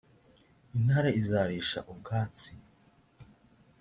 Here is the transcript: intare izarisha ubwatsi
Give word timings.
intare 0.77 1.09
izarisha 1.21 1.79
ubwatsi 1.91 2.51